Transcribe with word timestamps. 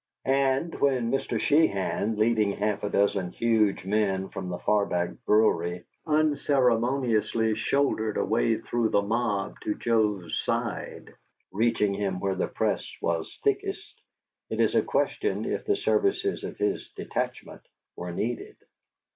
And 0.25 0.73
when 0.79 1.11
Mr. 1.11 1.39
Sheehan, 1.39 2.17
leading 2.17 2.53
half 2.53 2.81
a 2.83 2.89
dozen 2.89 3.29
huge 3.33 3.85
men 3.85 4.29
from 4.29 4.49
the 4.49 4.57
Farbach 4.57 5.15
brewery, 5.27 5.83
unceremoniously 6.07 7.53
shouldered 7.53 8.17
a 8.17 8.25
way 8.25 8.57
through 8.57 8.89
the 8.89 9.03
mob 9.03 9.59
to 9.59 9.75
Joe's 9.75 10.39
side, 10.39 11.13
reaching 11.51 11.93
him 11.93 12.19
where 12.19 12.33
the 12.33 12.47
press 12.47 12.91
was 12.99 13.37
thickest, 13.43 14.01
it 14.49 14.59
is 14.59 14.73
a 14.73 14.81
question 14.81 15.45
if 15.45 15.65
the 15.65 15.75
services 15.75 16.43
of 16.43 16.57
his 16.57 16.89
detachment 16.95 17.61
were 17.95 18.11
needed. 18.11 18.55